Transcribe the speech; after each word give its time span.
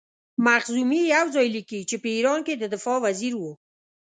مخزومي 0.45 1.01
یو 1.15 1.25
ځای 1.35 1.47
لیکي 1.55 1.79
چې 1.89 1.95
په 2.01 2.07
ایران 2.15 2.39
کې 2.47 2.53
د 2.57 2.63
دفاع 2.73 2.97
وزیر 3.05 3.33
وو. 3.37 3.51